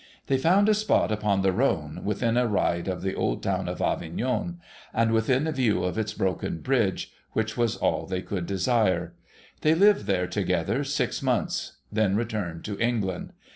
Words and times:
They 0.25 0.39
found 0.39 0.67
a 0.67 0.73
spot 0.73 1.11
upon 1.11 1.43
the 1.43 1.51
Rhone, 1.51 2.01
within 2.03 2.35
a 2.35 2.47
ride 2.47 2.87
of 2.87 3.03
the 3.03 3.13
old 3.13 3.43
town 3.43 3.69
of 3.69 3.81
Avignon, 3.83 4.57
and 4.95 5.11
within 5.11 5.47
view 5.51 5.83
of 5.83 5.95
its 5.95 6.11
broken 6.15 6.57
bridge, 6.59 7.11
which 7.33 7.55
was 7.55 7.75
all 7.77 8.07
they 8.07 8.23
could 8.23 8.47
desire; 8.47 9.13
they 9.61 9.75
lived 9.75 10.05
there, 10.07 10.25
together, 10.25 10.83
six 10.83 11.21
months; 11.21 11.73
then 11.91 12.15
returned 12.15 12.65
to 12.65 12.79
England. 12.79 13.33